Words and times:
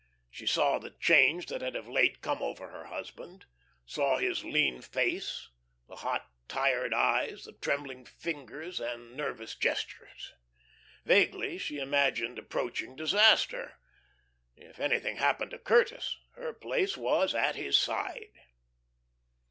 She 0.31 0.47
saw 0.47 0.79
the 0.79 0.89
change 0.89 1.45
that 1.45 1.61
had 1.61 1.75
of 1.75 1.87
late 1.87 2.23
come 2.23 2.41
over 2.41 2.69
her 2.71 2.85
husband, 2.85 3.45
saw 3.85 4.17
his 4.17 4.43
lean 4.43 4.81
face, 4.81 5.49
the 5.87 5.97
hot, 5.97 6.27
tired 6.47 6.91
eyes, 6.91 7.45
the 7.45 7.51
trembling 7.51 8.05
fingers 8.05 8.79
and 8.79 9.15
nervous 9.15 9.53
gestures. 9.53 10.33
Vaguely 11.05 11.59
she 11.59 11.77
imagined 11.77 12.39
approaching 12.39 12.95
disaster. 12.95 13.77
If 14.55 14.79
anything 14.79 15.17
happened 15.17 15.51
to 15.51 15.59
Curtis, 15.59 16.17
her 16.33 16.51
place 16.51 16.97
was 16.97 17.35
at 17.35 17.55
his 17.55 17.77
side. 17.77 18.31